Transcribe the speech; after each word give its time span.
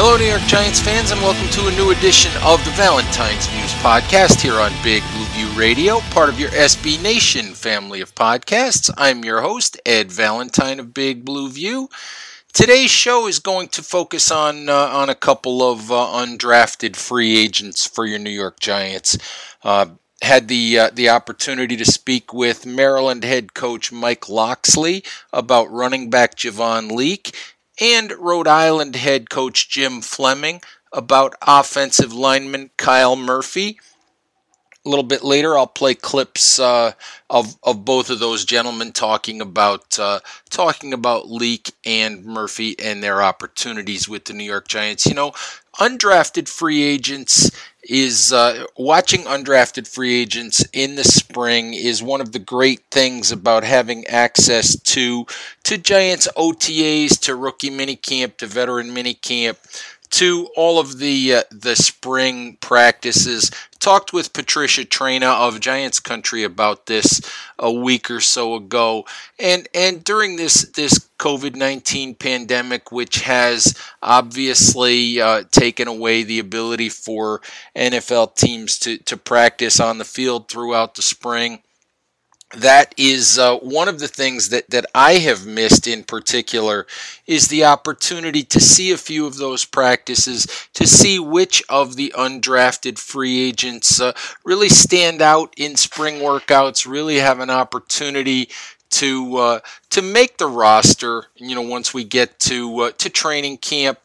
Hello, 0.00 0.16
New 0.16 0.26
York 0.26 0.42
Giants 0.42 0.78
fans, 0.78 1.10
and 1.10 1.20
welcome 1.20 1.48
to 1.48 1.66
a 1.66 1.72
new 1.72 1.90
edition 1.90 2.30
of 2.44 2.64
the 2.64 2.70
Valentine's 2.70 3.48
Views 3.48 3.72
podcast 3.82 4.40
here 4.40 4.54
on 4.54 4.70
Big 4.84 5.02
Blue 5.12 5.24
View 5.34 5.48
Radio, 5.58 5.98
part 6.12 6.28
of 6.28 6.38
your 6.38 6.50
SB 6.50 7.02
Nation 7.02 7.46
family 7.46 8.00
of 8.00 8.14
podcasts. 8.14 8.88
I'm 8.96 9.24
your 9.24 9.40
host, 9.40 9.76
Ed 9.84 10.12
Valentine 10.12 10.78
of 10.78 10.94
Big 10.94 11.24
Blue 11.24 11.50
View. 11.50 11.88
Today's 12.52 12.92
show 12.92 13.26
is 13.26 13.40
going 13.40 13.70
to 13.70 13.82
focus 13.82 14.30
on 14.30 14.68
uh, 14.68 14.72
on 14.72 15.10
a 15.10 15.16
couple 15.16 15.68
of 15.68 15.90
uh, 15.90 15.94
undrafted 16.14 16.94
free 16.94 17.36
agents 17.36 17.84
for 17.84 18.06
your 18.06 18.20
New 18.20 18.30
York 18.30 18.60
Giants. 18.60 19.18
Uh, 19.64 19.86
had 20.22 20.46
the 20.46 20.78
uh, 20.78 20.90
the 20.94 21.08
opportunity 21.08 21.76
to 21.76 21.84
speak 21.84 22.32
with 22.32 22.64
Maryland 22.64 23.24
head 23.24 23.52
coach 23.52 23.90
Mike 23.90 24.28
Locksley 24.28 25.02
about 25.32 25.72
running 25.72 26.08
back 26.08 26.36
Javon 26.36 26.92
Leake 26.92 27.34
and 27.80 28.12
Rhode 28.12 28.48
Island 28.48 28.96
head 28.96 29.30
coach 29.30 29.68
Jim 29.68 30.00
Fleming 30.00 30.60
about 30.92 31.34
offensive 31.46 32.12
lineman 32.12 32.70
Kyle 32.76 33.16
Murphy. 33.16 33.78
A 34.88 34.90
little 34.90 35.04
bit 35.04 35.22
later, 35.22 35.58
I'll 35.58 35.66
play 35.66 35.94
clips 35.94 36.58
uh, 36.58 36.92
of 37.28 37.58
of 37.62 37.84
both 37.84 38.08
of 38.08 38.20
those 38.20 38.46
gentlemen 38.46 38.92
talking 38.92 39.42
about 39.42 39.98
uh, 39.98 40.20
talking 40.48 40.94
about 40.94 41.30
Leake 41.30 41.72
and 41.84 42.24
Murphy 42.24 42.74
and 42.78 43.02
their 43.02 43.20
opportunities 43.20 44.08
with 44.08 44.24
the 44.24 44.32
New 44.32 44.44
York 44.44 44.66
Giants. 44.66 45.04
You 45.04 45.12
know, 45.12 45.32
undrafted 45.78 46.48
free 46.48 46.82
agents 46.82 47.50
is 47.82 48.32
uh, 48.32 48.64
watching 48.78 49.24
undrafted 49.24 49.86
free 49.86 50.14
agents 50.14 50.64
in 50.72 50.94
the 50.94 51.04
spring 51.04 51.74
is 51.74 52.02
one 52.02 52.22
of 52.22 52.32
the 52.32 52.38
great 52.38 52.80
things 52.90 53.30
about 53.30 53.64
having 53.64 54.06
access 54.06 54.74
to 54.80 55.26
to 55.64 55.76
Giants 55.76 56.28
OTAs, 56.34 57.20
to 57.20 57.36
rookie 57.36 57.70
minicamp, 57.70 58.38
to 58.38 58.46
veteran 58.46 58.88
minicamp 58.88 59.58
to 60.10 60.48
all 60.56 60.78
of 60.78 60.98
the 60.98 61.34
uh, 61.34 61.42
the 61.50 61.76
spring 61.76 62.56
practices. 62.60 63.50
Talked 63.80 64.12
with 64.12 64.32
Patricia 64.32 64.84
Traina 64.84 65.46
of 65.46 65.60
Giants 65.60 66.00
Country 66.00 66.42
about 66.42 66.86
this 66.86 67.20
a 67.58 67.72
week 67.72 68.10
or 68.10 68.20
so 68.20 68.54
ago, 68.54 69.06
and 69.38 69.68
and 69.74 70.02
during 70.02 70.36
this 70.36 70.62
this 70.72 71.08
COVID 71.18 71.54
nineteen 71.54 72.14
pandemic, 72.14 72.90
which 72.90 73.20
has 73.20 73.78
obviously 74.02 75.20
uh, 75.20 75.44
taken 75.50 75.88
away 75.88 76.22
the 76.22 76.38
ability 76.38 76.88
for 76.88 77.40
NFL 77.76 78.34
teams 78.34 78.78
to 78.80 78.98
to 78.98 79.16
practice 79.16 79.78
on 79.78 79.98
the 79.98 80.04
field 80.04 80.48
throughout 80.48 80.94
the 80.94 81.02
spring 81.02 81.60
that 82.56 82.94
is 82.96 83.38
uh, 83.38 83.58
one 83.58 83.88
of 83.88 83.98
the 83.98 84.08
things 84.08 84.48
that, 84.48 84.70
that 84.70 84.86
I 84.94 85.14
have 85.14 85.46
missed 85.46 85.86
in 85.86 86.02
particular 86.02 86.86
is 87.26 87.48
the 87.48 87.64
opportunity 87.64 88.42
to 88.44 88.60
see 88.60 88.90
a 88.90 88.96
few 88.96 89.26
of 89.26 89.36
those 89.36 89.66
practices, 89.66 90.46
to 90.72 90.86
see 90.86 91.18
which 91.18 91.62
of 91.68 91.96
the 91.96 92.12
undrafted 92.16 92.98
free 92.98 93.40
agents 93.40 94.00
uh, 94.00 94.12
really 94.44 94.70
stand 94.70 95.20
out 95.20 95.52
in 95.58 95.76
spring 95.76 96.20
workouts, 96.20 96.90
really 96.90 97.16
have 97.16 97.40
an 97.40 97.50
opportunity 97.50 98.48
to 98.90 99.36
uh, 99.36 99.60
to 99.90 100.00
make 100.00 100.38
the 100.38 100.46
roster. 100.46 101.26
You 101.36 101.54
know, 101.54 101.62
once 101.62 101.92
we 101.92 102.04
get 102.04 102.38
to 102.40 102.80
uh, 102.80 102.90
to 102.92 103.10
training 103.10 103.58
camp 103.58 103.98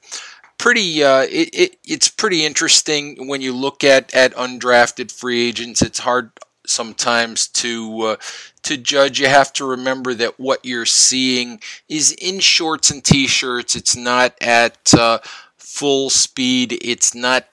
pretty 0.58 1.04
uh, 1.04 1.22
it, 1.24 1.50
it, 1.54 1.78
it's 1.84 2.08
pretty 2.08 2.46
interesting 2.46 3.28
when 3.28 3.42
you 3.42 3.54
look 3.54 3.84
at 3.84 4.14
at 4.14 4.34
undrafted 4.36 5.12
free 5.12 5.46
agents 5.46 5.82
it's 5.82 6.00
hard 6.00 6.32
sometimes 6.66 7.48
to 7.48 8.02
uh, 8.02 8.16
to 8.64 8.78
judge. 8.78 9.20
You 9.20 9.28
have 9.28 9.54
to 9.54 9.66
remember 9.66 10.14
that 10.16 10.40
what 10.40 10.64
you're 10.64 10.86
seeing 10.86 11.60
is 11.90 12.12
in 12.14 12.40
shorts 12.40 12.92
and 12.92 13.04
t-shirts. 13.04 13.76
It's 13.76 13.96
not 13.96 14.36
at 14.42 14.94
uh, 14.94 15.20
full 15.58 16.10
speed. 16.10 16.78
It's 16.82 17.14
not 17.16 17.46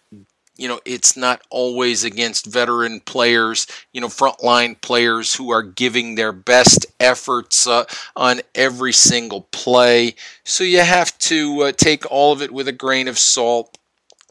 you 0.56 0.68
know 0.68 0.80
it's 0.84 1.16
not 1.16 1.40
always 1.50 2.04
against 2.04 2.46
veteran 2.46 3.00
players 3.00 3.66
you 3.92 4.00
know 4.00 4.08
frontline 4.08 4.78
players 4.80 5.34
who 5.34 5.50
are 5.50 5.62
giving 5.62 6.14
their 6.14 6.32
best 6.32 6.86
efforts 6.98 7.66
uh, 7.66 7.84
on 8.16 8.40
every 8.54 8.92
single 8.92 9.42
play. 9.52 10.14
So 10.44 10.64
you 10.64 10.80
have 10.80 11.16
to 11.20 11.62
uh, 11.62 11.72
take 11.72 12.10
all 12.10 12.32
of 12.32 12.42
it 12.42 12.52
with 12.52 12.68
a 12.68 12.72
grain 12.72 13.08
of 13.08 13.18
salt. 13.18 13.76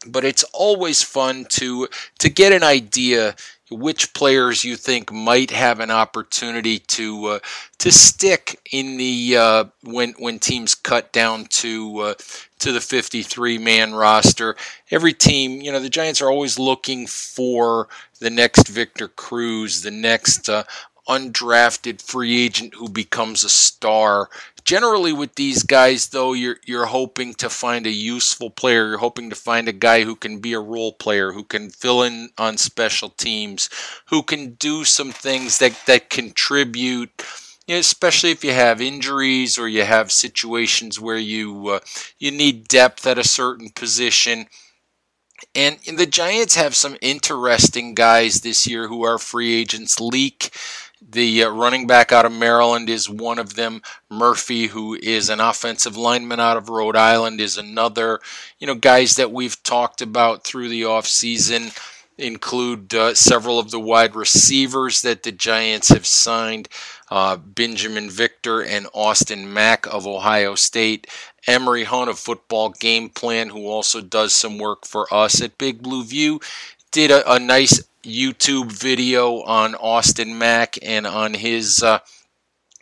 But 0.08 0.24
it's 0.26 0.44
always 0.54 1.02
fun 1.04 1.46
to 1.52 1.88
to 2.20 2.30
get 2.30 2.54
an 2.54 2.64
idea 2.64 3.36
which 3.70 4.14
players 4.14 4.64
you 4.64 4.76
think 4.76 5.12
might 5.12 5.52
have 5.52 5.80
an 5.80 5.92
opportunity 5.92 6.80
to 6.80 7.26
uh, 7.26 7.40
to 7.80 7.92
stick 7.92 8.60
in 8.72 8.98
the 8.98 9.38
uh, 9.38 9.64
when 9.84 10.14
when 10.18 10.40
teams 10.40 10.76
cut 10.76 11.12
down 11.12 11.46
to 11.46 12.00
uh, 12.00 12.14
to 12.60 12.72
the 12.72 12.82
53 12.82 13.58
man 13.58 13.94
roster. 13.94 14.56
Every 14.92 15.14
team, 15.14 15.62
you 15.62 15.72
know, 15.72 15.80
the 15.80 15.90
Giants 15.90 16.22
are 16.22 16.30
always 16.30 16.60
looking 16.60 17.08
for 17.08 17.88
the 18.20 18.30
next 18.30 18.68
Victor 18.68 19.08
Cruz, 19.08 19.82
the 19.82 19.92
next 19.92 20.50
uh, 20.50 20.64
undrafted 21.10 22.02
free 22.02 22.46
agent 22.46 22.76
who 22.76 22.88
becomes 22.88 23.44
a 23.44 23.50
star. 23.50 24.30
Generally, 24.64 25.14
with 25.14 25.36
these 25.36 25.64
guys, 25.64 26.10
though, 26.10 26.34
you're 26.34 26.58
you're 26.66 26.86
hoping 26.86 27.34
to 27.36 27.50
find 27.50 27.88
a 27.88 27.92
useful 27.92 28.52
player. 28.52 28.90
You're 28.90 29.00
hoping 29.00 29.30
to 29.32 29.36
find 29.36 29.68
a 29.68 29.74
guy 29.74 30.04
who 30.04 30.16
can 30.16 30.40
be 30.40 30.54
a 30.54 30.60
role 30.60 30.94
player, 30.94 31.32
who 31.32 31.44
can 31.44 31.72
fill 31.72 32.04
in 32.04 32.30
on 32.38 32.58
special 32.58 33.10
teams, 33.10 33.70
who 34.10 34.22
can 34.22 34.52
do 34.54 34.86
some 34.86 35.12
things 35.12 35.58
that 35.58 35.76
that 35.88 36.10
contribute. 36.12 37.10
You 37.68 37.76
know, 37.76 37.80
especially 37.80 38.32
if 38.32 38.44
you 38.44 38.54
have 38.54 38.82
injuries 38.82 39.58
or 39.58 39.68
you 39.68 39.84
have 39.84 40.12
situations 40.12 41.00
where 41.00 41.18
you 41.18 41.70
uh, 41.70 41.80
you 42.20 42.30
need 42.30 42.68
depth 42.68 43.08
at 43.08 43.18
a 43.18 43.24
certain 43.24 43.70
position. 43.70 44.46
And, 45.56 45.80
the 45.98 46.06
Giants 46.06 46.56
have 46.56 46.76
some 46.76 46.98
interesting 47.02 47.96
guys 47.96 48.42
this 48.42 48.68
year 48.68 48.88
who 48.88 49.04
are 49.04 49.18
free 49.18 49.54
agents. 49.54 50.00
Leake 50.00 50.54
the 51.02 51.44
uh, 51.44 51.50
running 51.50 51.88
back 51.88 52.12
out 52.12 52.26
of 52.26 52.32
Maryland 52.32 52.90
is 52.90 53.10
one 53.10 53.40
of 53.40 53.56
them. 53.56 53.82
Murphy, 54.10 54.68
who 54.68 54.96
is 54.96 55.30
an 55.30 55.40
offensive 55.40 55.96
lineman 55.98 56.40
out 56.40 56.58
of 56.58 56.70
Rhode 56.70 56.96
Island, 56.96 57.40
is 57.40 57.58
another. 57.58 58.20
You 58.60 58.68
know, 58.68 58.76
guys 58.76 59.16
that 59.16 59.32
we've 59.32 59.62
talked 59.64 60.02
about 60.02 60.44
through 60.44 60.70
the 60.70 60.84
offseason 60.84 61.78
include 62.18 62.94
uh, 62.94 63.14
several 63.14 63.60
of 63.60 63.72
the 63.72 63.80
wide 63.80 64.14
receivers 64.16 65.02
that 65.02 65.24
the 65.24 65.32
Giants 65.32 65.90
have 65.90 66.06
signed 66.06 66.68
uh, 67.10 67.38
Binjimen 67.38 68.12
Victor 68.12 68.62
and 68.62 68.88
Austin 68.94 69.52
Mack 69.52 69.88
of 69.88 70.06
Ohio 70.06 70.56
State. 70.56 71.08
Emory 71.48 71.86
Hunt 71.86 72.10
of 72.10 72.20
Football 72.20 72.70
Game 72.72 73.10
Plan, 73.10 73.50
who 73.50 73.66
also 73.68 74.02
does 74.02 74.36
some 74.36 74.60
work 74.60 74.86
for 74.86 75.12
us 75.12 75.42
at 75.42 75.58
Big 75.58 75.82
Blue 75.82 76.04
View. 76.04 76.40
Did 76.92 77.12
a, 77.12 77.34
a 77.34 77.40
nice 77.40 77.84
YouTube 78.04 78.72
video 78.72 79.42
on 79.42 79.76
Austin 79.76 80.38
Mack 80.38 80.78
and 80.82 81.06
on 81.06 81.34
his 81.34 81.84
uh, 81.84 82.00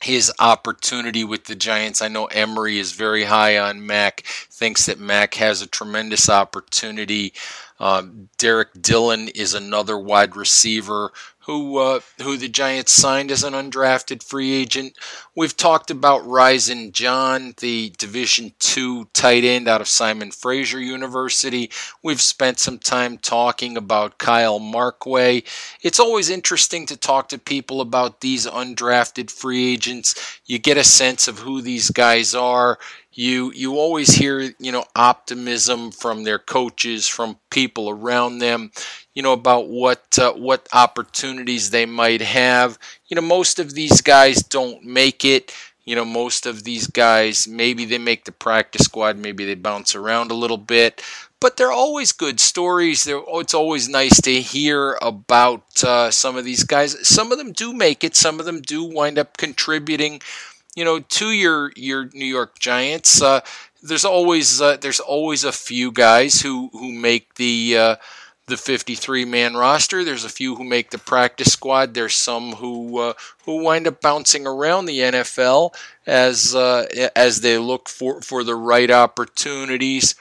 his 0.01 0.31
opportunity 0.39 1.23
with 1.23 1.45
the 1.45 1.55
Giants. 1.55 2.01
I 2.01 2.07
know 2.07 2.25
Emory 2.27 2.77
is 2.77 2.91
very 2.91 3.23
high 3.23 3.57
on 3.57 3.85
Mack, 3.85 4.21
thinks 4.51 4.85
that 4.85 4.99
Mack 4.99 5.33
has 5.35 5.61
a 5.61 5.67
tremendous 5.67 6.29
opportunity. 6.29 7.33
Um, 7.79 8.29
Derrick 8.37 8.69
Dillon 8.79 9.27
is 9.29 9.53
another 9.53 9.97
wide 9.97 10.35
receiver 10.35 11.11
who 11.47 11.77
uh, 11.77 12.01
who 12.21 12.35
the 12.37 12.49
Giants 12.49 12.91
signed 12.91 13.31
as 13.31 13.43
an 13.43 13.53
undrafted 13.53 14.21
free 14.21 14.51
agent. 14.51 14.97
We've 15.33 15.55
talked 15.55 15.89
about 15.89 16.23
Rysen 16.23 16.91
John, 16.91 17.53
the 17.59 17.93
Division 17.97 18.51
two 18.59 19.05
tight 19.13 19.45
end 19.45 19.67
out 19.67 19.79
of 19.79 19.87
Simon 19.87 20.31
Fraser 20.31 20.79
University. 20.79 21.71
We've 22.03 22.21
spent 22.21 22.59
some 22.59 22.77
time 22.77 23.17
talking 23.17 23.77
about 23.77 24.17
Kyle 24.17 24.59
Markway. 24.59 25.45
It's 25.81 26.01
always 26.01 26.29
interesting 26.29 26.85
to 26.87 26.97
talk 26.97 27.29
to 27.29 27.39
people 27.39 27.79
about 27.79 28.19
these 28.19 28.45
undrafted 28.45 29.31
free 29.31 29.73
agents. 29.73 30.39
You 30.45 30.59
get 30.59 30.77
a 30.77 30.83
sense 30.83 31.29
of 31.29 31.39
who 31.39 31.61
these 31.61 31.89
guys 31.91 32.35
are 32.35 32.77
you 33.17 33.51
you 33.53 33.77
always 33.77 34.13
hear 34.15 34.39
you 34.59 34.71
know 34.71 34.85
optimism 34.95 35.91
from 35.91 36.23
their 36.23 36.39
coaches 36.39 37.07
from 37.07 37.37
people 37.49 37.89
around 37.89 38.39
them 38.39 38.71
you 39.13 39.23
know 39.23 39.33
about 39.33 39.67
what 39.67 40.17
uh, 40.19 40.33
what 40.33 40.67
opportunities 40.73 41.71
they 41.71 41.85
might 41.85 42.21
have. 42.21 42.77
You 43.07 43.15
know 43.15 43.21
most 43.21 43.59
of 43.59 43.73
these 43.73 44.01
guys 44.01 44.43
don't 44.43 44.83
make 44.83 45.25
it. 45.25 45.51
You 45.85 45.95
know 45.95 46.05
most 46.05 46.45
of 46.45 46.63
these 46.63 46.87
guys 46.87 47.47
maybe 47.47 47.85
they 47.85 47.97
make 47.97 48.25
the 48.25 48.31
practice 48.31 48.85
squad 48.85 49.17
maybe 49.17 49.45
they 49.45 49.55
bounce 49.55 49.95
around 49.95 50.31
a 50.31 50.35
little 50.35 50.57
bit 50.57 51.01
but 51.39 51.55
they're 51.55 51.71
always 51.71 52.11
good 52.13 52.39
stories. 52.39 53.03
They're, 53.03 53.21
it's 53.27 53.53
always 53.53 53.87
nice 53.87 54.19
to 54.21 54.41
hear 54.41 54.97
about 55.01 55.83
uh, 55.83 56.09
some 56.09 56.35
of 56.35 56.45
these 56.45 56.63
guys. 56.63 57.07
Some 57.07 57.31
of 57.31 57.37
them 57.37 57.51
do 57.51 57.73
make 57.73 58.03
it. 58.03 58.15
Some 58.15 58.39
of 58.39 58.47
them 58.47 58.59
do 58.61 58.83
wind 58.83 59.19
up 59.19 59.37
contributing 59.37 60.19
you 60.77 60.85
know, 60.85 60.99
to 60.99 61.31
your 61.31 61.71
your 61.75 62.07
New 62.13 62.27
York 62.27 62.59
Giants, 62.59 63.19
uh, 63.19 63.41
there's 63.81 64.05
always 64.05 64.61
uh, 64.61 64.77
there's 64.77 64.99
always 64.99 65.43
a 65.43 65.51
few 65.51 65.91
guys 65.91 66.41
who 66.41 66.69
who 66.71 66.91
make 66.91 67.33
the 67.33 67.75
uh, 67.75 67.95
the 68.45 68.57
53 68.57 69.25
man 69.25 69.55
roster. 69.57 70.03
There's 70.03 70.23
a 70.23 70.29
few 70.29 70.55
who 70.55 70.63
make 70.63 70.91
the 70.91 70.99
practice 70.99 71.51
squad. 71.51 71.95
There's 71.95 72.13
some 72.13 72.53
who 72.53 72.99
uh, 72.99 73.13
who 73.45 73.63
wind 73.63 73.87
up 73.87 74.01
bouncing 74.01 74.45
around 74.45 74.85
the 74.85 75.01
NFL 75.01 75.73
as 76.05 76.53
uh, 76.53 76.85
as 77.15 77.41
they 77.41 77.57
look 77.57 77.89
for 77.89 78.21
for 78.21 78.43
the 78.43 78.55
right 78.55 78.91
opportunities. 78.91 80.13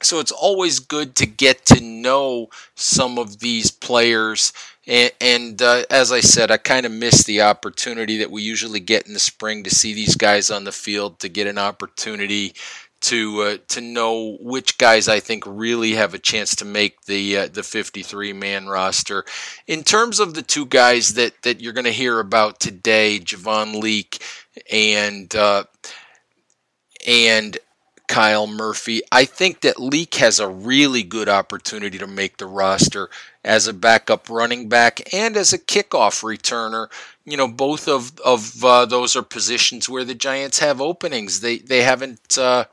So 0.00 0.18
it's 0.18 0.32
always 0.32 0.78
good 0.78 1.14
to 1.16 1.26
get 1.26 1.66
to 1.66 1.82
know 1.82 2.48
some 2.74 3.18
of 3.18 3.40
these 3.40 3.70
players 3.70 4.52
and, 4.88 5.12
and 5.20 5.62
uh, 5.62 5.84
as 5.90 6.10
I 6.10 6.20
said, 6.20 6.50
I 6.50 6.56
kind 6.56 6.86
of 6.86 6.92
missed 6.92 7.26
the 7.26 7.42
opportunity 7.42 8.16
that 8.18 8.30
we 8.30 8.42
usually 8.42 8.80
get 8.80 9.06
in 9.06 9.12
the 9.12 9.18
spring 9.20 9.62
to 9.64 9.70
see 9.70 9.92
these 9.92 10.16
guys 10.16 10.50
on 10.50 10.64
the 10.64 10.72
field, 10.72 11.20
to 11.20 11.28
get 11.28 11.46
an 11.46 11.58
opportunity 11.58 12.54
to 13.00 13.42
uh, 13.42 13.56
to 13.68 13.80
know 13.80 14.38
which 14.40 14.78
guys 14.78 15.06
I 15.06 15.20
think 15.20 15.44
really 15.46 15.92
have 15.92 16.14
a 16.14 16.18
chance 16.18 16.56
to 16.56 16.64
make 16.64 17.02
the 17.02 17.36
uh, 17.36 17.48
the 17.48 17.62
53 17.62 18.32
man 18.32 18.66
roster. 18.66 19.24
In 19.66 19.84
terms 19.84 20.18
of 20.18 20.34
the 20.34 20.42
two 20.42 20.66
guys 20.66 21.14
that 21.14 21.42
that 21.42 21.60
you're 21.60 21.74
going 21.74 21.84
to 21.84 21.92
hear 21.92 22.18
about 22.18 22.58
today, 22.58 23.20
Javon 23.20 23.80
Leake 23.80 24.22
and 24.72 25.32
uh, 25.36 25.64
and 27.06 27.58
Kyle 28.08 28.46
Murphy. 28.46 29.02
I 29.12 29.26
think 29.26 29.60
that 29.60 29.78
Leake 29.78 30.14
has 30.16 30.40
a 30.40 30.48
really 30.48 31.02
good 31.02 31.28
opportunity 31.28 31.98
to 31.98 32.06
make 32.06 32.38
the 32.38 32.46
roster 32.46 33.10
as 33.48 33.66
a 33.66 33.72
backup 33.72 34.28
running 34.28 34.68
back 34.68 35.12
and 35.12 35.34
as 35.34 35.54
a 35.54 35.58
kickoff 35.58 36.22
returner. 36.22 36.88
You 37.24 37.38
know, 37.38 37.48
both 37.48 37.88
of 37.88 38.20
of 38.20 38.62
uh, 38.62 38.84
those 38.84 39.16
are 39.16 39.22
positions 39.22 39.88
where 39.88 40.04
the 40.04 40.14
Giants 40.14 40.58
have 40.60 40.80
openings. 40.80 41.40
They 41.40 41.58
they 41.58 41.82
haven't. 41.82 42.38
Uh, 42.38 42.66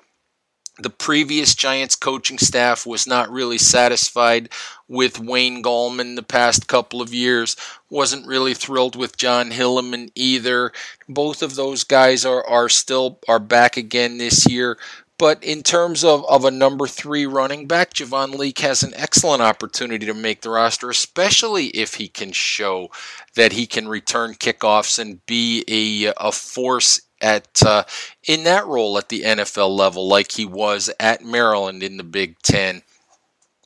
the 0.77 0.89
previous 0.89 1.55
Giants 1.55 1.95
coaching 1.95 2.37
staff 2.37 2.85
was 2.85 3.07
not 3.07 3.31
really 3.31 3.57
satisfied 3.57 4.49
with 4.89 5.17
Wayne 5.17 5.63
Gallman 5.63 6.17
the 6.17 6.23
past 6.23 6.67
couple 6.67 7.01
of 7.01 7.13
years. 7.13 7.55
Wasn't 7.89 8.27
really 8.27 8.53
thrilled 8.53 8.97
with 8.97 9.15
Jon 9.15 9.51
Hilliman 9.51 10.11
either. 10.15 10.73
Both 11.07 11.41
of 11.41 11.55
those 11.55 11.85
guys 11.85 12.25
are, 12.25 12.45
are 12.45 12.67
still 12.67 13.19
are 13.25 13.39
back 13.39 13.77
again 13.77 14.17
this 14.17 14.45
year. 14.49 14.77
But 15.17 15.43
in 15.43 15.63
terms 15.63 16.03
of, 16.03 16.25
of 16.25 16.43
a 16.43 16.51
number 16.51 16.87
three 16.87 17.25
running 17.25 17.67
back, 17.67 17.93
Javon 17.93 18.35
Leake 18.35 18.59
has 18.59 18.83
an 18.83 18.93
excellent 18.95 19.41
opportunity 19.41 20.05
to 20.05 20.13
make 20.13 20.41
the 20.41 20.49
roster, 20.49 20.89
especially 20.89 21.67
if 21.67 21.95
he 21.95 22.09
can 22.09 22.33
show 22.33 22.89
that 23.35 23.53
he 23.53 23.65
can 23.65 23.87
return 23.87 24.33
kickoffs 24.33 24.99
and 24.99 25.25
be 25.25 25.63
a, 25.69 26.13
a 26.17 26.31
force 26.33 27.01
at 27.21 27.63
uh, 27.65 27.83
in 28.27 28.43
that 28.43 28.67
role 28.67 28.97
at 28.97 29.07
the 29.07 29.21
NFL 29.21 29.75
level, 29.75 30.07
like 30.07 30.33
he 30.33 30.45
was 30.45 30.89
at 30.99 31.23
Maryland 31.23 31.81
in 31.81 31.95
the 31.95 32.03
Big 32.03 32.37
Ten. 32.39 32.81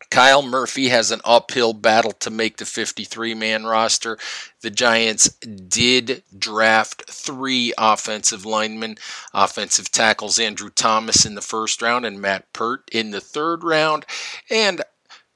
Kyle 0.09 0.41
Murphy 0.41 0.89
has 0.89 1.11
an 1.11 1.21
uphill 1.23 1.73
battle 1.73 2.11
to 2.13 2.31
make 2.31 2.57
the 2.57 2.65
53 2.65 3.35
man 3.35 3.65
roster. 3.65 4.17
The 4.61 4.71
Giants 4.71 5.29
did 5.39 6.23
draft 6.37 7.09
three 7.09 7.73
offensive 7.77 8.45
linemen, 8.45 8.97
offensive 9.33 9.91
tackles 9.91 10.39
Andrew 10.39 10.69
Thomas 10.69 11.25
in 11.25 11.35
the 11.35 11.41
first 11.41 11.81
round 11.81 12.05
and 12.05 12.19
Matt 12.19 12.51
Peart 12.53 12.89
in 12.91 13.11
the 13.11 13.21
third 13.21 13.63
round, 13.63 14.05
and 14.49 14.81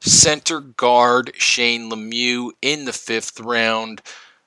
center 0.01 0.59
guard 0.59 1.33
Shane 1.37 1.89
Lemieux 1.89 2.51
in 2.61 2.85
the 2.85 2.93
fifth 2.93 3.39
round. 3.39 4.01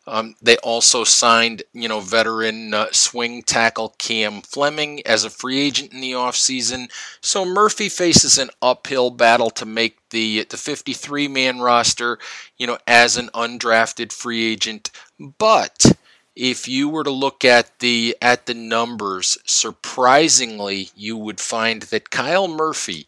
Um, 0.08 0.36
they 0.40 0.56
also 0.58 1.02
signed, 1.04 1.64
you 1.72 1.88
know, 1.88 2.00
veteran 2.00 2.72
uh, 2.72 2.86
swing 2.92 3.42
tackle 3.42 3.94
Cam 3.98 4.40
Fleming 4.40 5.04
as 5.06 5.24
a 5.24 5.30
free 5.30 5.58
agent 5.60 5.92
in 5.92 6.00
the 6.00 6.12
offseason. 6.12 6.90
So 7.20 7.44
Murphy 7.44 7.88
faces 7.88 8.38
an 8.38 8.50
uphill 8.62 9.10
battle 9.10 9.50
to 9.50 9.66
make 9.66 9.98
the 10.10 10.44
the 10.48 10.56
53 10.56 11.26
man 11.28 11.58
roster, 11.58 12.18
you 12.56 12.66
know, 12.66 12.78
as 12.86 13.16
an 13.16 13.30
undrafted 13.34 14.12
free 14.12 14.44
agent. 14.44 14.90
But 15.18 15.84
if 16.36 16.68
you 16.68 16.88
were 16.88 17.04
to 17.04 17.10
look 17.10 17.44
at 17.44 17.78
the 17.80 18.16
at 18.22 18.46
the 18.46 18.54
numbers, 18.54 19.38
surprisingly, 19.44 20.90
you 20.94 21.16
would 21.16 21.40
find 21.40 21.82
that 21.82 22.10
Kyle 22.10 22.46
Murphy 22.46 23.06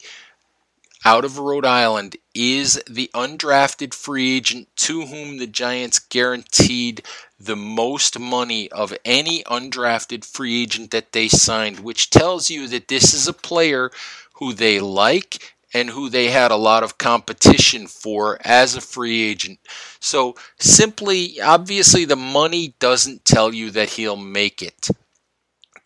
out 1.05 1.25
of 1.25 1.39
Rhode 1.39 1.67
Island 1.67 2.17
is 2.35 2.83
the 2.89 3.11
undrafted 3.15 3.95
free 3.95 4.37
agent 4.37 4.69
to 4.77 5.07
whom 5.07 5.39
the 5.39 5.47
Giants 5.47 5.99
guaranteed 5.99 7.03
the 7.39 7.57
most 7.57 8.19
money 8.19 8.71
of 8.73 8.97
any 9.05 9.43
undrafted 9.45 10.25
free 10.25 10.63
agent 10.63 10.91
that 10.91 11.13
they 11.13 11.29
signed, 11.29 11.81
which 11.81 12.11
tells 12.11 12.51
you 12.51 12.67
that 12.69 12.89
this 12.89 13.15
is 13.15 13.29
a 13.29 13.33
player 13.33 13.91
who 14.35 14.53
they 14.53 14.81
like 14.81 15.55
and 15.75 15.91
who 15.91 16.09
they 16.09 16.31
had 16.31 16.51
a 16.51 16.57
lot 16.57 16.83
of 16.83 16.99
competition 16.99 17.87
for 17.87 18.39
as 18.45 18.75
a 18.75 18.81
free 18.81 19.23
agent. 19.23 19.59
So 20.01 20.35
simply, 20.59 21.41
obviously, 21.41 22.05
the 22.05 22.17
money 22.17 22.75
doesn't 22.79 23.25
tell 23.25 23.53
you 23.53 23.71
that 23.73 23.91
he'll 23.91 24.17
make 24.17 24.63
it 24.63 24.89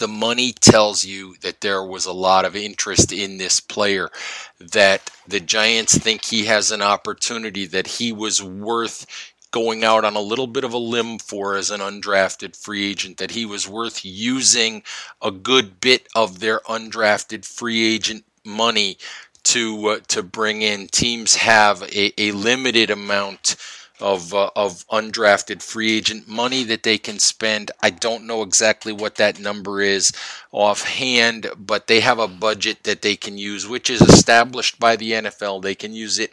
the 0.03 0.09
money 0.09 0.51
tells 0.51 1.05
you 1.05 1.37
that 1.43 1.61
there 1.61 1.85
was 1.85 2.07
a 2.07 2.13
lot 2.13 2.45
of 2.45 2.57
interest 2.57 3.13
in 3.13 3.39
this 3.39 3.61
player, 3.61 4.11
that 4.59 5.13
the 5.29 5.39
Giants 5.39 5.97
think 5.97 6.25
he 6.25 6.47
has 6.47 6.73
an 6.73 6.83
opportunity, 6.83 7.67
that 7.67 7.87
he 7.87 8.13
was 8.13 8.43
worth 8.43 9.07
going 9.53 9.85
out 9.85 10.05
on 10.05 10.17
a 10.17 10.21
little 10.21 10.49
bit 10.49 10.65
of 10.65 10.73
a 10.73 10.79
limb 10.79 11.21
for 11.21 11.55
as 11.55 11.71
an 11.71 11.79
undrafted 11.79 12.57
free 12.57 12.91
agent, 12.91 13.19
that 13.19 13.31
he 13.31 13.47
was 13.47 13.69
worth 13.69 14.05
using 14.05 14.83
a 15.23 15.31
good 15.31 15.81
bit 15.81 16.09
of 16.17 16.41
their 16.41 16.59
undrafted 16.69 17.45
free 17.45 17.95
agent 17.95 18.25
money 18.45 18.99
to 19.45 19.87
uh, 19.87 20.01
to 20.09 20.25
bring 20.25 20.63
in. 20.63 20.89
Teams 20.89 21.37
have 21.37 21.81
a, 21.83 22.13
a 22.21 22.33
limited 22.33 22.91
amount 22.91 23.55
of 24.03 24.35
uh, 24.35 24.51
of 24.57 24.87
undrafted 24.89 25.63
free 25.63 25.97
agent 25.97 26.29
money 26.29 26.65
that 26.65 26.83
they 26.83 26.99
can 26.99 27.19
spend. 27.19 27.71
I 27.83 27.91
don't 27.91 28.27
know 28.27 28.43
exactly 28.43 28.93
what 28.93 29.17
that 29.17 29.41
number 29.41 29.81
is 29.81 30.13
offhand, 30.51 31.49
but 31.57 31.87
they 31.87 32.01
have 32.01 32.19
a 32.19 32.29
budget 32.29 32.83
that 32.85 33.03
they 33.03 33.17
can 33.17 33.39
use, 33.39 33.67
which 33.67 33.89
is 33.89 34.03
established 34.03 34.79
by 34.81 34.97
the 34.97 35.13
NFL. 35.13 35.63
They 35.63 35.75
can 35.75 35.95
use 35.95 36.19
it 36.19 36.33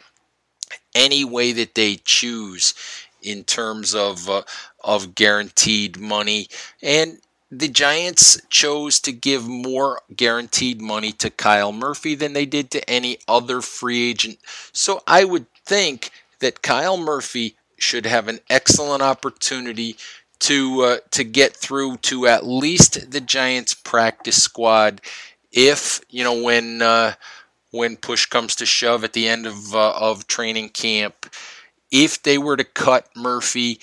any 0.94 1.24
way 1.24 1.52
that 1.52 1.74
they 1.74 1.96
choose 2.04 2.74
in 3.22 3.44
terms 3.44 3.94
of 3.94 4.28
uh, 4.28 4.42
of 4.82 5.14
guaranteed 5.14 5.98
money 5.98 6.48
and 6.82 7.18
the 7.50 7.68
Giants 7.68 8.40
chose 8.48 9.00
to 9.00 9.12
give 9.12 9.46
more 9.48 10.00
guaranteed 10.14 10.80
money 10.80 11.10
to 11.12 11.30
Kyle 11.30 11.72
Murphy 11.72 12.14
than 12.14 12.32
they 12.32 12.46
did 12.46 12.70
to 12.70 12.88
any 12.88 13.18
other 13.26 13.60
free 13.60 14.08
agent. 14.08 14.38
So 14.72 15.02
I 15.06 15.24
would 15.24 15.46
think 15.66 16.10
that 16.38 16.62
Kyle 16.62 16.96
Murphy 16.96 17.56
should 17.82 18.06
have 18.06 18.28
an 18.28 18.40
excellent 18.48 19.02
opportunity 19.02 19.96
to 20.40 20.82
uh, 20.82 20.96
to 21.10 21.24
get 21.24 21.56
through 21.56 21.98
to 21.98 22.26
at 22.26 22.46
least 22.46 23.10
the 23.10 23.20
Giants 23.20 23.74
practice 23.74 24.42
squad 24.42 25.00
if 25.52 26.00
you 26.10 26.24
know 26.24 26.42
when 26.42 26.82
uh, 26.82 27.14
when 27.70 27.96
push 27.96 28.26
comes 28.26 28.56
to 28.56 28.66
shove 28.66 29.04
at 29.04 29.12
the 29.12 29.28
end 29.28 29.46
of 29.46 29.74
uh, 29.74 29.92
of 29.92 30.26
training 30.26 30.70
camp. 30.70 31.26
If 31.90 32.22
they 32.22 32.38
were 32.38 32.56
to 32.56 32.62
cut 32.64 33.08
Murphy 33.16 33.80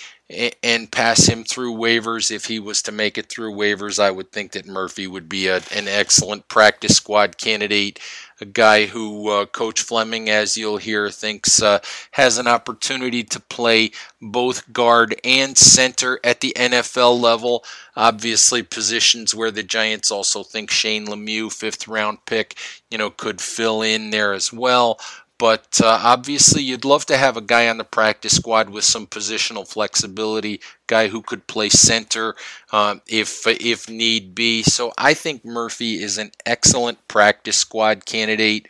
and 0.63 0.92
pass 0.92 1.25
him 1.25 1.44
through 1.44 1.75
waivers, 1.75 2.32
if 2.32 2.46
he 2.46 2.60
was 2.60 2.82
to 2.84 2.92
make 2.92 3.18
it 3.18 3.30
through 3.30 3.54
waivers, 3.54 4.00
I 4.00 4.12
would 4.12 4.32
think 4.32 4.54
that 4.54 4.66
Murphy 4.66 5.08
would 5.08 5.30
be 5.30 5.48
a, 5.48 5.58
an 5.75 5.88
excellent 5.88 6.48
practice 6.48 6.96
squad 6.96 7.38
candidate 7.38 8.00
a 8.39 8.46
guy 8.46 8.86
who 8.86 9.29
uh, 9.29 9.46
Coach 9.46 9.82
Fleming, 9.82 10.29
as 10.29 10.58
you'll 10.58 10.77
hear, 10.77 11.10
thinks 11.10 11.62
uh, 11.62 11.79
has 12.12 12.38
an 12.38 12.48
opportunity 12.48 13.24
to 13.24 13.39
play 13.39 13.91
both 14.22 14.72
guard 14.72 15.20
and 15.24 15.58
center 15.58 16.20
at 16.24 16.41
the 16.41 16.53
NFL 16.56 17.20
level. 17.20 17.63
Obviously, 17.96 18.62
positions 18.63 19.34
where 19.34 19.51
the 19.51 19.63
Giants 19.63 20.12
also 20.12 20.44
think 20.44 20.70
Shane 20.70 21.08
Lemieux, 21.08 21.51
fifth 21.51 21.88
round 21.88 22.20
pick, 22.25 22.56
you 22.91 22.98
know, 22.98 23.10
could 23.10 23.41
fill 23.41 23.82
in 23.82 24.12
there 24.12 24.34
as 24.34 24.53
well. 24.53 25.00
But 25.39 25.79
uh, 25.84 26.00
obviously, 26.03 26.63
you'd 26.63 26.86
love 26.86 27.06
to 27.08 27.17
have 27.17 27.38
a 27.38 27.41
guy 27.41 27.70
on 27.70 27.77
the 27.77 27.84
practice 27.84 28.36
squad 28.36 28.70
with 28.72 28.84
some 28.84 29.06
positional 29.06 29.67
flexibility, 29.67 30.62
guy 30.88 31.10
who 31.10 31.22
could 31.22 31.46
play 31.46 31.70
center 31.70 32.36
um, 32.72 33.01
if 33.08 33.46
if 33.46 33.88
need 33.89 34.34
be. 34.34 34.63
So 34.63 34.94
I 34.98 35.13
think 35.13 35.46
Murphy 35.46 36.01
is 36.01 36.17
an 36.17 36.32
excellent 36.46 37.08
practice 37.08 37.58
squad 37.58 38.06
candidate. 38.06 38.67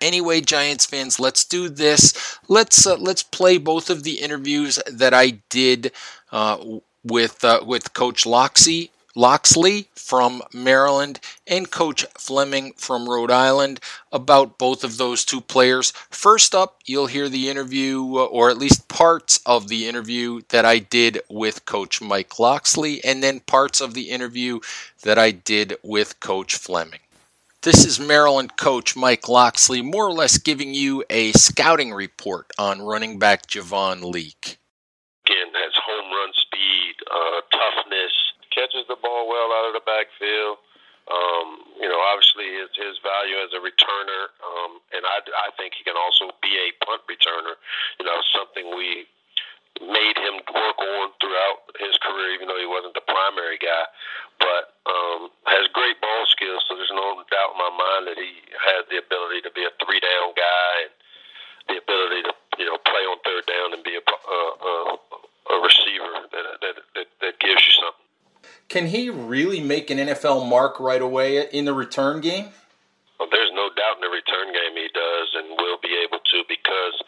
Anyway, 0.00 0.40
Giants 0.42 0.84
fans, 0.84 1.18
let's 1.18 1.44
do 1.44 1.68
this. 1.68 2.38
Let's 2.48 2.86
uh, 2.86 2.96
let's 2.96 3.22
play 3.22 3.58
both 3.58 3.88
of 3.88 4.02
the 4.02 4.20
interviews 4.20 4.78
that 4.86 5.14
I 5.14 5.40
did 5.48 5.92
uh, 6.30 6.58
with 7.02 7.42
uh, 7.44 7.60
with 7.64 7.94
Coach 7.94 8.26
Locksley 9.14 9.88
from 9.94 10.42
Maryland 10.52 11.20
and 11.46 11.70
Coach 11.70 12.04
Fleming 12.18 12.72
from 12.76 13.08
Rhode 13.08 13.30
Island 13.30 13.80
about 14.10 14.58
both 14.58 14.82
of 14.82 14.96
those 14.96 15.24
two 15.24 15.40
players. 15.40 15.92
First 16.10 16.54
up, 16.54 16.80
you'll 16.84 17.06
hear 17.06 17.28
the 17.28 17.48
interview, 17.48 18.02
uh, 18.16 18.24
or 18.24 18.50
at 18.50 18.58
least 18.58 18.88
parts 18.88 19.40
of 19.46 19.68
the 19.68 19.86
interview 19.86 20.40
that 20.48 20.64
I 20.64 20.78
did 20.78 21.20
with 21.28 21.64
Coach 21.64 22.00
Mike 22.02 22.38
Locksley, 22.38 23.04
and 23.04 23.22
then 23.22 23.40
parts 23.40 23.80
of 23.80 23.94
the 23.94 24.10
interview 24.10 24.60
that 25.02 25.18
I 25.18 25.30
did 25.30 25.76
with 25.82 26.20
Coach 26.20 26.56
Fleming. 26.56 27.00
This 27.64 27.86
is 27.86 27.98
Maryland 27.98 28.58
coach 28.58 28.94
Mike 28.94 29.26
Locksley, 29.26 29.80
more 29.80 30.06
or 30.06 30.12
less 30.12 30.36
giving 30.36 30.74
you 30.74 31.02
a 31.08 31.32
scouting 31.32 31.94
report 31.94 32.50
on 32.58 32.82
running 32.82 33.18
back 33.18 33.46
Javon 33.46 34.02
Leake. 34.02 34.58
Again, 35.24 35.48
has 35.54 35.72
home 35.74 36.12
run 36.12 36.30
speed, 36.34 36.94
uh, 37.10 37.40
toughness, 37.56 38.12
catches 38.64 38.88
the 38.88 38.96
ball 38.96 39.28
well 39.28 39.52
out 39.52 39.68
of 39.68 39.76
the 39.76 39.84
backfield. 39.84 40.56
Um, 41.04 41.76
you 41.76 41.84
know, 41.84 42.00
obviously 42.00 42.48
his 42.48 42.72
his 42.72 42.96
value 43.04 43.36
as 43.44 43.52
a 43.52 43.60
returner, 43.60 44.32
um, 44.40 44.80
and 44.96 45.04
I, 45.04 45.20
I 45.20 45.52
think 45.60 45.76
he 45.76 45.84
can 45.84 46.00
also 46.00 46.32
be 46.40 46.48
a 46.56 46.72
punt 46.80 47.04
returner. 47.04 47.60
You 48.00 48.08
know, 48.08 48.16
something 48.32 48.72
we 48.72 49.04
made 49.84 50.16
him 50.16 50.40
work 50.48 50.80
on 50.80 51.12
throughout 51.20 51.68
his 51.76 51.92
career, 52.00 52.32
even 52.32 52.48
though 52.48 52.56
he 52.56 52.64
wasn't 52.64 52.96
the 52.96 53.04
primary 53.04 53.60
guy. 53.60 53.84
But 54.40 54.80
um, 54.88 55.28
has 55.44 55.68
great 55.76 56.00
ball 56.00 56.24
skills, 56.32 56.64
so 56.64 56.72
there's 56.72 56.88
no 56.88 57.20
doubt 57.28 57.52
in 57.52 57.60
my 57.60 57.68
mind 57.68 58.02
that 58.08 58.16
he 58.16 58.40
has 58.56 58.88
the 58.88 58.96
ability 58.96 59.44
to 59.44 59.52
be 59.52 59.68
a 59.68 59.72
three 59.84 60.00
down 60.00 60.32
guy 60.32 60.88
and 60.88 60.92
the 61.68 61.76
ability 61.84 62.24
to 62.24 62.32
you 62.56 62.64
know 62.64 62.80
play 62.80 63.04
on 63.04 63.20
third 63.28 63.44
down 63.44 63.76
and 63.76 63.84
be 63.84 63.92
a 63.92 64.00
a, 64.00 64.40
a, 64.56 64.96
Can 68.74 68.90
he 68.90 69.06
really 69.06 69.62
make 69.62 69.86
an 69.94 70.02
NFL 70.02 70.50
mark 70.50 70.82
right 70.82 70.98
away 70.98 71.46
in 71.46 71.62
the 71.62 71.70
return 71.70 72.18
game? 72.18 72.50
Well, 73.22 73.30
there's 73.30 73.54
no 73.54 73.70
doubt 73.70 74.02
in 74.02 74.02
the 74.02 74.10
return 74.10 74.50
game 74.50 74.74
he 74.74 74.90
does 74.90 75.28
and 75.38 75.54
will 75.54 75.78
be 75.78 75.94
able 76.02 76.18
to 76.18 76.42
because, 76.50 76.98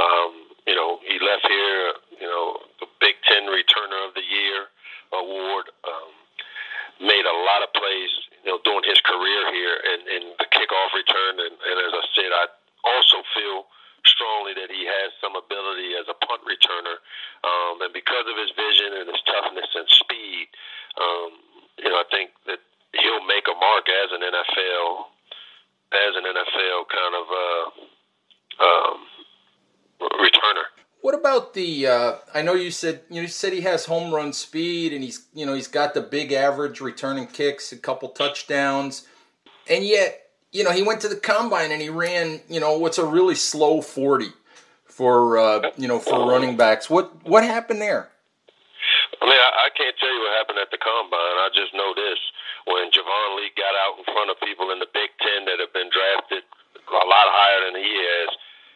um, 0.00 0.56
you 0.64 0.72
know, 0.72 1.04
he 1.04 1.20
left 1.20 1.44
here, 1.44 2.16
you 2.16 2.24
know, 2.24 2.64
the 2.80 2.88
Big 2.96 3.20
Ten 3.28 3.44
Returner 3.44 4.08
of 4.08 4.16
the 4.16 4.24
Year 4.24 4.72
award, 5.12 5.68
um, 5.84 6.16
made 7.04 7.28
a 7.28 7.36
lot 7.44 7.60
of 7.60 7.76
plays, 7.76 8.12
you 8.40 8.48
know, 8.48 8.56
during 8.64 8.88
his 8.88 9.04
career 9.04 9.52
here 9.52 9.76
and, 9.92 10.08
and 10.08 10.24
the 10.40 10.48
kickoff 10.48 10.96
return. 10.96 11.44
And, 11.44 11.52
and 11.60 11.76
as 11.76 11.92
I 11.92 12.04
said, 12.16 12.32
I 12.32 12.48
also 12.88 13.20
feel 13.36 13.68
strongly 14.08 14.56
that 14.56 14.72
he 14.72 14.88
has 14.88 15.12
some 15.20 15.36
ability 15.36 15.92
as 15.94 16.08
a 16.08 16.16
punt 16.24 16.42
returner. 16.48 16.96
Um, 17.44 17.84
and 17.84 17.92
because 17.92 18.24
of 18.26 18.31
his 18.42 18.50
vision 18.58 18.98
and 18.98 19.06
his 19.06 19.22
toughness 19.22 19.70
and 19.74 19.86
speed, 19.86 20.50
um, 20.98 21.30
you 21.78 21.88
know, 21.88 22.02
I 22.02 22.06
think 22.10 22.30
that 22.46 22.58
he'll 22.92 23.24
make 23.24 23.46
a 23.46 23.56
mark 23.56 23.86
as 23.88 24.10
an 24.10 24.22
NFL, 24.26 24.88
as 25.94 26.12
an 26.18 26.24
NFL 26.26 26.78
kind 26.90 27.14
of 27.14 27.26
uh, 27.30 27.64
um, 28.66 28.98
returner. 30.18 30.66
What 31.00 31.14
about 31.14 31.54
the? 31.54 31.86
Uh, 31.86 32.12
I 32.32 32.42
know 32.42 32.54
you 32.54 32.70
said 32.70 33.02
you 33.10 33.26
said 33.26 33.52
he 33.52 33.62
has 33.62 33.86
home 33.86 34.14
run 34.14 34.32
speed, 34.32 34.92
and 34.92 35.02
he's 35.02 35.26
you 35.34 35.44
know 35.44 35.54
he's 35.54 35.66
got 35.66 35.94
the 35.94 36.00
big 36.00 36.30
average 36.30 36.80
returning 36.80 37.26
kicks, 37.26 37.72
a 37.72 37.76
couple 37.76 38.08
touchdowns, 38.10 39.08
and 39.68 39.84
yet 39.84 40.30
you 40.52 40.62
know 40.62 40.70
he 40.70 40.82
went 40.82 41.00
to 41.00 41.08
the 41.08 41.16
combine 41.16 41.72
and 41.72 41.82
he 41.82 41.88
ran 41.88 42.40
you 42.48 42.60
know 42.60 42.78
what's 42.78 42.98
a 42.98 43.04
really 43.04 43.34
slow 43.34 43.80
forty 43.80 44.28
for 44.84 45.38
uh, 45.38 45.70
you 45.76 45.88
know 45.88 45.98
for 45.98 46.30
running 46.30 46.56
backs. 46.56 46.88
What 46.88 47.26
what 47.26 47.42
happened 47.42 47.80
there? 47.80 48.11
I 49.52 49.68
can't 49.76 49.96
tell 50.00 50.08
you 50.08 50.20
what 50.24 50.32
happened 50.40 50.60
at 50.64 50.72
the 50.72 50.80
combine. 50.80 51.36
I 51.44 51.52
just 51.52 51.76
know 51.76 51.92
this: 51.92 52.20
when 52.64 52.88
Javon 52.88 53.36
Lee 53.36 53.52
got 53.52 53.74
out 53.84 54.00
in 54.00 54.04
front 54.08 54.32
of 54.32 54.40
people 54.40 54.72
in 54.72 54.80
the 54.80 54.88
Big 54.88 55.12
Ten 55.20 55.44
that 55.44 55.60
have 55.60 55.72
been 55.76 55.92
drafted 55.92 56.44
a 56.88 57.06
lot 57.06 57.28
higher 57.28 57.68
than 57.68 57.76
he 57.76 57.92
has, 57.92 58.30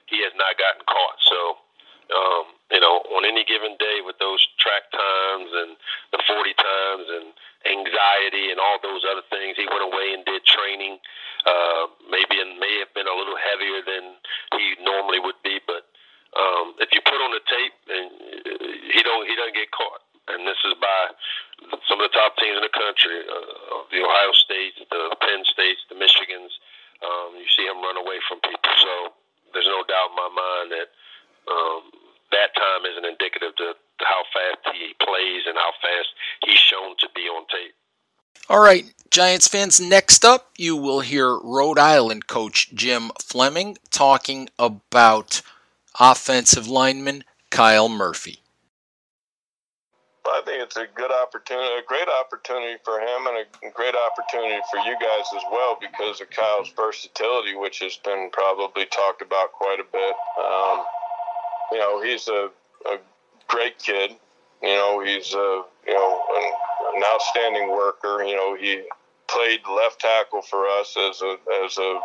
he 0.07 0.19
has 0.23 0.35
not 0.37 0.53
gotten 0.61 0.85
caught. 0.85 1.19
So, 1.25 1.41
um, 2.13 2.45
you 2.71 2.81
know, 2.81 3.03
on 3.17 3.25
any 3.25 3.45
given 3.49 3.75
day 3.81 4.05
with 4.05 4.21
those 4.21 4.41
track 4.61 4.89
times 4.93 5.51
and 5.53 5.71
the 6.13 6.21
40 6.23 6.55
times 6.55 7.07
and 7.09 7.27
anxiety 7.67 8.55
and 8.55 8.61
all 8.61 8.79
those 8.79 9.03
other 9.09 9.27
things, 9.33 9.59
he 9.59 9.67
went 9.67 9.85
away 9.85 10.15
and 10.15 10.23
did 10.29 10.45
training. 10.45 11.01
Uh, 11.47 11.87
maybe 12.11 12.43
and 12.43 12.59
may 12.59 12.83
have 12.83 12.91
been 12.95 13.07
a 13.07 13.15
little 13.15 13.39
heavier 13.39 13.79
than 13.87 14.19
he 14.59 14.75
normally 14.83 15.23
would 15.23 15.39
be, 15.47 15.63
but 15.63 15.87
um, 16.35 16.75
if 16.83 16.91
you 16.91 17.01
put 17.07 17.23
on 17.23 17.31
the 17.31 17.43
tape 17.47 17.77
and 17.87 18.11
he 18.91 19.01
don't 19.07 19.25
he 19.31 19.35
doesn't 19.39 19.55
get 19.55 19.71
caught 19.71 20.03
and 20.29 20.47
this 20.47 20.59
is 20.67 20.75
by 20.83 21.01
some 21.89 22.01
of 22.01 22.11
the 22.11 22.15
top 22.15 22.37
teams 22.37 22.59
in 22.59 22.65
the 22.65 22.75
country, 22.75 23.23
uh, 23.27 23.87
the 23.91 24.03
Ohio 24.03 24.33
States, 24.35 24.77
the 24.91 25.17
Penn 25.21 25.43
States, 25.47 25.81
the 25.89 25.97
Michigans. 25.97 26.53
Um, 27.05 27.37
you 27.37 27.49
see 27.53 27.65
him 27.65 27.83
run 27.85 27.97
away 27.97 28.19
from 28.29 28.41
people, 28.41 28.73
so 28.81 29.13
there's 29.53 29.69
no 29.69 29.85
doubt 29.85 30.13
in 30.13 30.17
my 30.17 30.31
mind 30.33 30.67
that 30.73 30.89
um, 31.49 31.83
that 32.33 32.55
time 32.57 32.85
isn't 32.91 33.05
indicative 33.05 33.55
to 33.57 33.75
how 34.01 34.23
fast 34.33 34.77
he 34.77 34.95
plays 35.01 35.43
and 35.47 35.57
how 35.57 35.73
fast 35.81 36.09
he's 36.45 36.59
shown 36.59 36.97
to 36.99 37.09
be 37.15 37.23
on 37.29 37.47
tape. 37.49 37.75
All 38.49 38.61
right, 38.61 38.85
Giants 39.11 39.49
fans, 39.49 39.81
next 39.81 40.25
up, 40.25 40.53
you 40.57 40.77
will 40.77 41.01
hear 41.01 41.37
Rhode 41.39 41.79
Island 41.79 42.27
coach 42.27 42.73
Jim 42.75 43.11
Fleming 43.21 43.77
talking 43.91 44.49
about 44.59 45.43
offensive 45.99 46.69
lineman 46.69 47.25
Kyle 47.51 47.89
Murphy. 47.89 48.41
I 50.31 50.43
think 50.45 50.63
it's 50.63 50.77
a 50.77 50.87
good 50.95 51.13
opportunity, 51.13 51.69
a 51.79 51.87
great 51.87 52.09
opportunity 52.09 52.79
for 52.85 53.01
him, 53.01 53.27
and 53.27 53.47
a 53.65 53.71
great 53.75 53.95
opportunity 53.95 54.61
for 54.71 54.79
you 54.79 54.97
guys 55.01 55.27
as 55.35 55.43
well 55.53 55.79
because 55.81 56.21
of 56.21 56.31
Kyle's 56.31 56.71
versatility, 56.77 57.55
which 57.55 57.81
has 57.81 57.97
been 58.05 58.31
probably 58.33 58.87
talked 58.87 59.23
about 59.23 59.53
quite 59.53 59.79
a 59.81 59.85
bit. 59.85 60.15
Um, 60.39 60.85
you 61.73 61.79
know, 61.79 62.03
he's 62.03 62.29
a, 62.29 62.51
a 62.87 62.99
great 63.49 63.79
kid. 63.79 64.13
You 64.63 64.75
know, 64.75 65.05
he's 65.05 65.35
a 65.35 65.63
you 65.87 65.95
know 65.95 66.23
an, 66.35 66.53
an 66.97 67.03
outstanding 67.13 67.71
worker. 67.71 68.25
You 68.25 68.37
know, 68.37 68.57
he 68.57 68.83
played 69.29 69.61
left 69.69 70.01
tackle 70.01 70.43
for 70.43 70.67
us 70.67 70.97
as 70.97 71.23
a 71.23 71.37
as 71.65 71.79
a 71.79 72.01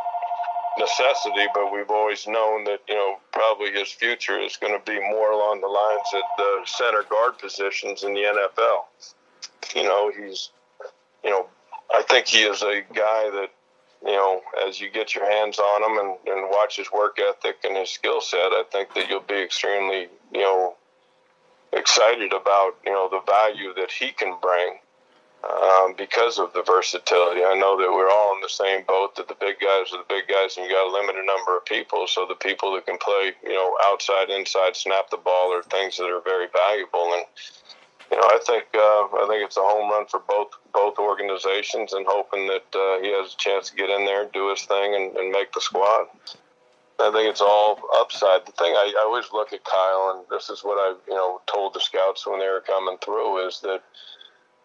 necessity, 0.78 1.48
but 1.54 1.72
we've 1.72 1.90
always 1.90 2.28
known 2.28 2.64
that 2.66 2.80
you 2.88 2.96
know 2.96 3.18
probably 3.32 3.72
his 3.72 3.92
future 3.92 4.40
is 4.40 4.58
going 4.58 4.78
to 4.78 4.86
be 4.86 5.00
more 5.00 5.32
along 5.32 5.62
the 5.62 5.68
lines 5.68 6.08
at 6.14 6.38
the 6.38 6.62
center 6.66 7.04
guard 7.10 7.38
positions 7.38 8.04
in 8.04 8.14
the 8.14 8.22
NFL. 8.22 8.86
You 9.76 9.84
know, 9.84 10.12
he's 10.16 10.50
you 11.24 11.30
know 11.30 11.48
I 11.94 12.04
think 12.04 12.28
he 12.28 12.40
is 12.40 12.62
a 12.62 12.82
guy 12.94 13.30
that 13.30 13.50
you 14.06 14.12
know 14.12 14.42
as 14.68 14.80
you 14.80 14.90
get 14.90 15.16
your 15.16 15.30
hands 15.30 15.60
on 15.60 15.84
him 15.84 15.98
and, 15.98 16.38
and 16.38 16.50
watch 16.50 16.78
his 16.78 16.92
work 16.92 17.20
ethic 17.20 17.58
and 17.64 17.78
his 17.78 17.90
skill 17.90 18.22
set, 18.22 18.52
I 18.52 18.64
think 18.72 18.94
that 18.96 19.10
you'll 19.10 19.22
be 19.22 19.42
extremely 19.42 20.08
you 20.34 20.42
know 20.42 20.76
excited 21.74 22.34
about 22.34 22.76
you 22.86 22.92
know 22.92 23.10
the 23.10 23.22
value 23.26 23.74
that 23.76 23.92
he 23.92 24.12
can 24.12 24.36
bring 24.42 24.78
um, 25.44 25.96
because 25.98 26.38
of 26.38 26.54
the 26.54 26.64
versatility. 26.64 27.42
I 27.44 27.58
know 27.58 27.78
that 27.78 27.92
we're 27.92 28.10
all 28.10 28.36
in 28.36 28.42
the 28.42 28.50
same 28.50 28.84
boat 28.86 29.16
that 29.16 29.28
the 29.28 29.38
big 29.40 29.60
guys 29.60 29.92
are 29.94 29.98
the 29.98 30.10
big 30.10 30.28
guys 30.28 30.58
and 30.58 30.66
you 30.66 30.72
got 30.72 30.88
a 30.88 30.94
limited 30.94 31.26
number 31.26 31.58
of 31.58 31.66
people. 31.66 32.06
So 32.08 32.26
the 32.28 32.36
people 32.36 32.74
that 32.76 32.86
can 32.86 32.98
play, 32.98 33.34
you 33.44 33.54
know, 33.54 33.76
outside, 33.86 34.30
inside, 34.30 34.76
snap 34.76 35.10
the 35.10 35.18
ball 35.18 35.54
are 35.54 35.64
things 35.64 35.98
that 35.98 36.06
are 36.06 36.22
very 36.22 36.48
valuable. 36.54 37.14
And, 37.14 37.26
you 38.12 38.18
know, 38.18 38.28
I 38.28 38.40
think 38.46 38.66
uh, 38.76 39.08
I 39.24 39.26
think 39.30 39.46
it's 39.46 39.58
a 39.58 39.62
home 39.62 39.90
run 39.90 40.06
for 40.06 40.20
both 40.20 40.52
both 40.74 41.00
organizations, 41.00 41.94
and 41.94 42.06
hoping 42.08 42.48
that 42.48 42.68
uh, 42.76 43.02
he 43.02 43.12
has 43.12 43.34
a 43.34 43.38
chance 43.38 43.70
to 43.70 43.76
get 43.76 43.90
in 43.90 44.06
there, 44.06 44.30
do 44.34 44.50
his 44.50 44.64
thing, 44.64 44.96
and, 44.96 45.16
and 45.16 45.32
make 45.32 45.54
the 45.54 45.62
squad. 45.62 46.08
I 47.00 47.10
think 47.12 47.30
it's 47.30 47.42
all 47.42 47.80
upside. 47.96 48.46
The 48.46 48.52
thing 48.52 48.74
I, 48.76 48.94
I 49.00 49.04
always 49.06 49.32
look 49.34 49.54
at 49.54 49.64
Kyle, 49.64 50.14
and 50.14 50.26
this 50.30 50.50
is 50.50 50.62
what 50.62 50.78
I 50.78 50.96
you 51.08 51.16
know 51.16 51.42
told 51.48 51.74
the 51.74 51.80
scouts 51.80 52.28
when 52.28 52.40
they 52.40 52.50
were 52.50 52.64
coming 52.68 52.98
through, 53.02 53.48
is 53.48 53.62
that 53.62 53.82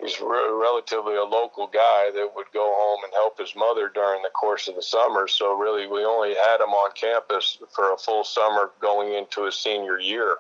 he's 0.01 0.21
re- 0.21 0.53
relatively 0.53 1.17
a 1.17 1.25
local 1.25 1.67
guy 1.67 2.11
that 2.15 2.33
would 2.35 2.47
go 2.53 2.73
home 2.77 3.05
and 3.05 3.13
help 3.13 3.39
his 3.39 3.55
mother 3.57 3.91
during 3.93 4.23
the 4.23 4.31
course 4.31 4.69
of 4.69 4.75
the 4.77 4.83
summer. 4.83 5.29
So 5.29 5.57
really, 5.57 5.87
we 5.87 6.05
only 6.05 6.35
had 6.35 6.61
him 6.61 6.71
on 6.71 6.93
campus 6.93 7.59
for 7.75 7.93
a 7.93 7.99
full 7.99 8.25
summer 8.25 8.71
going 8.81 9.13
into 9.15 9.45
his 9.45 9.57
senior 9.57 9.99
year 9.99 10.39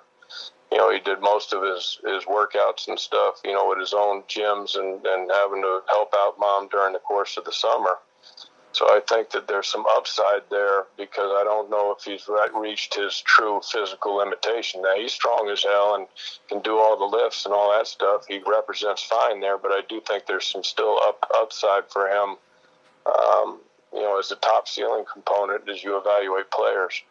you 0.70 0.78
know, 0.78 0.90
he 0.92 0.98
did 0.98 1.20
most 1.20 1.52
of 1.52 1.62
his, 1.62 2.00
his 2.04 2.24
workouts 2.24 2.88
and 2.88 2.98
stuff, 2.98 3.40
you 3.44 3.52
know, 3.52 3.72
at 3.72 3.78
his 3.78 3.94
own 3.94 4.22
gyms 4.22 4.76
and, 4.76 5.04
and 5.06 5.30
having 5.30 5.62
to 5.62 5.80
help 5.88 6.12
out 6.16 6.38
mom 6.38 6.68
during 6.68 6.92
the 6.92 6.98
course 6.98 7.36
of 7.36 7.44
the 7.44 7.52
summer. 7.52 7.98
So 8.76 8.84
I 8.90 9.00
think 9.08 9.30
that 9.30 9.48
there's 9.48 9.68
some 9.68 9.86
upside 9.96 10.42
there 10.50 10.84
because 10.98 11.32
I 11.34 11.44
don't 11.44 11.70
know 11.70 11.96
if 11.98 12.04
he's 12.04 12.28
reached 12.54 12.94
his 12.94 13.22
true 13.22 13.62
physical 13.64 14.16
limitation. 14.16 14.82
Now 14.82 14.94
he's 14.96 15.14
strong 15.14 15.48
as 15.50 15.62
hell 15.62 15.94
and 15.94 16.06
can 16.50 16.60
do 16.60 16.76
all 16.76 16.98
the 16.98 17.16
lifts 17.16 17.46
and 17.46 17.54
all 17.54 17.72
that 17.72 17.86
stuff. 17.86 18.26
He 18.28 18.42
represents 18.46 19.02
fine 19.02 19.40
there, 19.40 19.56
but 19.56 19.70
I 19.70 19.80
do 19.88 20.02
think 20.06 20.26
there's 20.26 20.46
some 20.46 20.62
still 20.62 21.00
up 21.02 21.26
upside 21.34 21.88
for 21.88 22.06
him. 22.06 22.36
Um, 23.06 23.60
you 23.94 24.02
know, 24.02 24.18
as 24.18 24.30
a 24.30 24.36
top 24.36 24.68
ceiling 24.68 25.06
component 25.10 25.66
as 25.70 25.82
you 25.82 25.96
evaluate 25.96 26.50
players. 26.50 27.02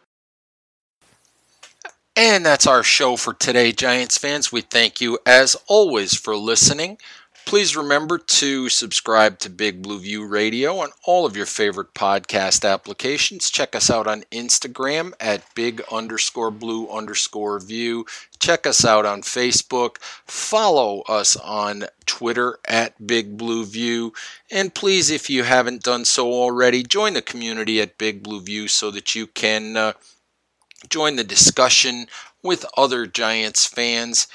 And 2.16 2.46
that's 2.46 2.68
our 2.68 2.84
show 2.84 3.16
for 3.16 3.34
today, 3.34 3.72
Giants 3.72 4.20
fans. 4.20 4.52
We 4.52 4.62
thank 4.62 5.02
you, 5.02 5.18
as 5.26 5.58
always, 5.66 6.14
for 6.14 6.36
listening. 6.36 7.00
Please 7.46 7.78
remember 7.78 8.18
to 8.18 8.70
subscribe 8.70 9.38
to 9.40 9.52
Big 9.52 9.84
Blue 9.84 10.00
View 10.00 10.26
Radio 10.26 10.80
on 10.80 10.90
all 11.06 11.28
of 11.28 11.38
your 11.38 11.46
favorite 11.46 11.94
podcast 11.94 12.68
applications. 12.68 13.52
Check 13.52 13.76
us 13.76 13.92
out 13.92 14.08
on 14.08 14.24
Instagram 14.32 15.14
at 15.20 15.54
big 15.54 15.82
underscore 15.92 16.50
blue 16.50 16.90
underscore 16.90 17.60
view. 17.60 18.06
Check 18.40 18.66
us 18.66 18.84
out 18.84 19.06
on 19.06 19.22
Facebook. 19.22 19.98
Follow 20.26 21.02
us 21.02 21.36
on 21.36 21.86
Twitter 22.08 22.58
at 22.68 23.06
Big 23.06 23.38
Blue 23.38 23.64
View. 23.64 24.12
And 24.50 24.74
please, 24.74 25.12
if 25.12 25.30
you 25.30 25.44
haven't 25.44 25.84
done 25.84 26.04
so 26.06 26.34
already, 26.34 26.82
join 26.82 27.14
the 27.14 27.22
community 27.22 27.80
at 27.80 28.00
Big 28.00 28.24
Blue 28.24 28.42
View 28.42 28.68
so 28.68 28.90
that 28.90 29.14
you 29.14 29.28
can. 29.28 29.78
Uh, 29.78 29.94
join 30.90 31.16
the 31.16 31.24
discussion 31.24 32.08
with 32.44 32.66
other 32.78 33.06
Giants 33.08 33.66
fans. 33.66 34.28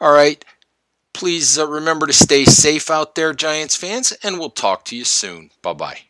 All 0.00 0.12
right. 0.12 0.44
Please 1.16 1.58
uh, 1.58 1.66
remember 1.66 2.06
to 2.06 2.12
stay 2.12 2.44
safe 2.44 2.90
out 2.90 3.16
there, 3.16 3.32
Giants 3.32 3.74
fans, 3.74 4.12
and 4.22 4.38
we'll 4.38 4.50
talk 4.50 4.84
to 4.84 4.96
you 4.96 5.04
soon. 5.04 5.50
Bye 5.62 5.72
bye. 5.72 6.00